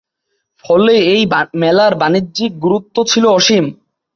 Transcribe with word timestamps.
ফলে 0.65 0.93
এই 1.13 1.21
মেলার 1.61 1.93
বাণিজ্যিক 2.01 2.51
গুরুত্ব 2.63 2.95
ছিল 3.03 3.23
অসীম। 3.31 3.65